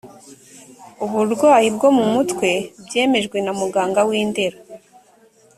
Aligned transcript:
uburwayi 1.05 1.67
bwo 1.75 1.89
mu 1.97 2.05
mutwe 2.13 2.49
byemejwe 2.85 3.37
na 3.41 3.51
muganga 3.59 3.99
w’i 4.09 4.23
ndera 4.29 4.57